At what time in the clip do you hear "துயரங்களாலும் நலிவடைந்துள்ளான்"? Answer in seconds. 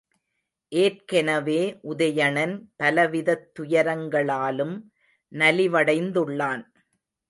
3.59-6.63